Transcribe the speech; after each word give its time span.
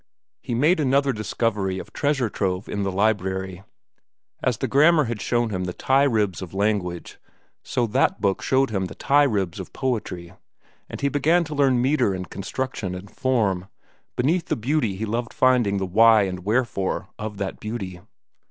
He 0.41 0.55
made 0.55 0.79
another 0.79 1.13
discovery 1.13 1.77
of 1.77 1.93
treasure 1.93 2.27
trove 2.27 2.67
in 2.67 2.81
the 2.81 2.91
library. 2.91 3.61
As 4.41 4.57
the 4.57 4.67
grammar 4.67 5.03
had 5.03 5.21
shown 5.21 5.51
him 5.51 5.65
the 5.65 5.73
tie 5.73 6.05
ribs 6.05 6.41
of 6.41 6.55
language, 6.55 7.19
so 7.61 7.85
that 7.85 8.19
book 8.19 8.41
showed 8.41 8.71
him 8.71 8.85
the 8.85 8.95
tie 8.95 9.21
ribs 9.25 9.59
of 9.59 9.73
poetry, 9.73 10.33
and 10.89 11.01
he 11.01 11.07
began 11.07 11.43
to 11.43 11.53
learn 11.53 11.79
metre 11.83 12.15
and 12.15 12.31
construction 12.31 12.95
and 12.95 13.11
form, 13.11 13.67
beneath 14.15 14.45
the 14.47 14.55
beauty 14.55 14.95
he 14.95 15.05
loved 15.05 15.35
finding 15.35 15.77
the 15.77 15.85
why 15.85 16.23
and 16.23 16.45
wherefore 16.45 17.09
of 17.19 17.37
that 17.37 17.59
beauty. 17.59 17.99